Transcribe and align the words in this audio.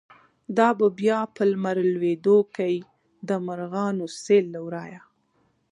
دابه 0.57 0.87
بیا 0.99 1.19
په 1.35 1.41
لمر 1.51 1.77
لویدوکی، 1.93 2.75
دمرغانو 3.27 4.05
سیل 4.23 4.45
له 4.53 4.59
ورایه” 4.65 5.01